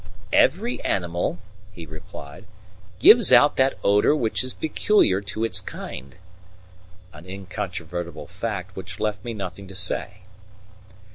"Every 0.33 0.81
animal," 0.83 1.37
he 1.73 1.85
replied, 1.85 2.45
"gives 2.97 3.31
out 3.31 3.55
that 3.57 3.77
odour 3.83 4.15
which 4.15 4.43
is 4.43 4.55
peculiar 4.55 5.21
to 5.21 5.43
its 5.43 5.61
kind"; 5.61 6.15
an 7.13 7.27
incontrovertible 7.27 8.25
fact 8.25 8.75
which 8.75 8.99
left 8.99 9.23
me 9.23 9.35
nothing 9.35 9.67
to 9.67 9.75
say. 9.75 10.23